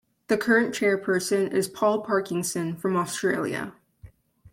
The 0.29 0.37
current 0.39 0.73
chairperson 0.73 1.53
is 1.53 1.67
Paul 1.67 2.01
Parkinson 2.01 2.75
from 2.75 2.97
Australia. 2.97 3.75